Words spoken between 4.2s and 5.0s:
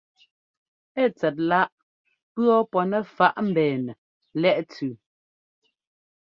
lɛ́ꞌ tsʉʉ.